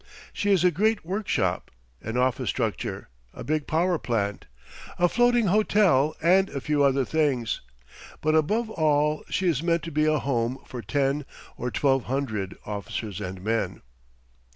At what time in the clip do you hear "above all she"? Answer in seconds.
8.33-9.47